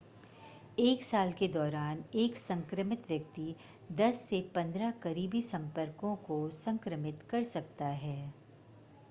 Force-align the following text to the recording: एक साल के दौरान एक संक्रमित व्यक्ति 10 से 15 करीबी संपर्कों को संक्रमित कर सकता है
एक 0.79 1.03
साल 1.03 1.31
के 1.33 1.47
दौरान 1.47 2.03
एक 2.15 2.37
संक्रमित 2.37 3.03
व्यक्ति 3.09 3.55
10 3.93 4.13
से 4.21 4.41
15 4.55 4.93
करीबी 5.03 5.41
संपर्कों 5.41 6.15
को 6.27 6.47
संक्रमित 6.57 7.21
कर 7.31 7.43
सकता 7.53 7.87
है 8.03 8.17